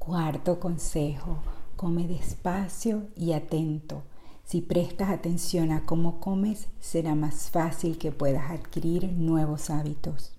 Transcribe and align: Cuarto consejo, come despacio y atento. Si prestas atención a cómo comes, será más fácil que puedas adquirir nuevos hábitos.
Cuarto 0.00 0.58
consejo, 0.60 1.36
come 1.76 2.08
despacio 2.08 3.08
y 3.14 3.34
atento. 3.34 4.02
Si 4.44 4.62
prestas 4.62 5.10
atención 5.10 5.72
a 5.72 5.84
cómo 5.84 6.20
comes, 6.20 6.68
será 6.80 7.14
más 7.14 7.50
fácil 7.50 7.98
que 7.98 8.10
puedas 8.10 8.50
adquirir 8.50 9.12
nuevos 9.12 9.68
hábitos. 9.68 10.32